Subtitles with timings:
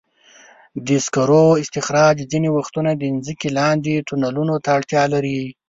[0.87, 5.41] د سکرو استخراج ځینې وختونه د ځمکې لاندې تونلونو ته اړتیا لري.